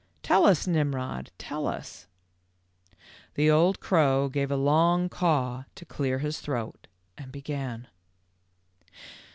[0.23, 2.07] "Tell us, Nimrod; tell us."
[3.35, 6.87] The old crow gave a long caw to clear his throat
[7.19, 7.87] and began.